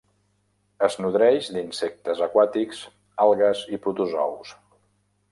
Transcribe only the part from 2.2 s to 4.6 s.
aquàtics, algues i protozous.